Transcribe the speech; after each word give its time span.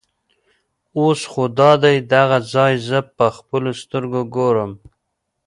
اوس 0.97 1.21
خو 1.31 1.43
دادی 1.57 1.97
دغه 2.13 2.37
ځای 2.53 2.73
زه 2.87 2.99
په 3.17 3.25
خپلو 3.37 3.71
سترګو 3.81 4.21
ګورم. 4.35 4.71